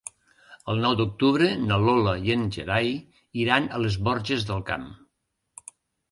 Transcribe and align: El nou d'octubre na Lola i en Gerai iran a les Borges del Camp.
El 0.71 0.79
nou 0.83 0.93
d'octubre 0.99 1.49
na 1.65 1.75
Lola 1.83 2.13
i 2.29 2.33
en 2.35 2.45
Gerai 2.55 2.89
iran 3.41 3.67
a 3.67 3.81
les 3.83 3.97
Borges 4.07 4.47
del 4.49 4.63
Camp. 4.71 4.89